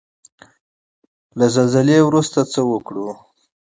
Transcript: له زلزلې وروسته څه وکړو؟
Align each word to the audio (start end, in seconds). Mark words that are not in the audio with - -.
له 1.39 1.45
زلزلې 1.55 1.97
وروسته 2.03 2.39
څه 2.51 2.59
وکړو؟ 2.71 3.09